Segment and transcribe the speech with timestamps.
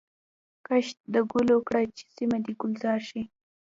[0.67, 3.21] کښت د ګلو کړه چي سیمه دي ګلزار سي